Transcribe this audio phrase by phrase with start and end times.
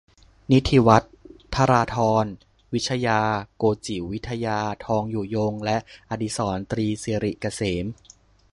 [0.51, 1.13] นิธิวัฒน์
[1.55, 2.25] ธราธร
[2.73, 3.21] วิชชา
[3.57, 5.77] โกจิ๋ว วิทยา ทองอยู่ยง และ
[6.09, 7.85] อดิสรณ์ ตรีสิริเกษม